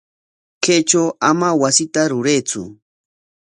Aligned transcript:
Kaytraw 0.63 1.09
ama 1.29 1.47
wasita 1.61 2.01
ruraytsu. 2.11 2.61